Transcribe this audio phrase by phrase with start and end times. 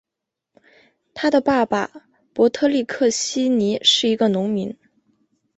[1.13, 4.75] 他的爸爸帕特里克希尼是一个农民。